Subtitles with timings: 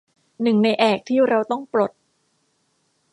[0.41, 1.91] หนึ่งในแอกที่เราต้องปลด